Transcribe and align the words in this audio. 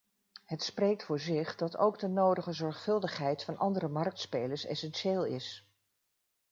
Het 0.43 0.63
spreekt 0.63 1.03
voor 1.03 1.19
zich 1.19 1.55
dat 1.55 1.77
ook 1.77 1.99
de 1.99 2.07
nodige 2.07 2.53
zorgvuldigheid 2.53 3.43
van 3.43 3.57
andere 3.57 3.87
marktspelers 3.87 4.65
essentieel 4.65 5.25
is. 5.25 5.69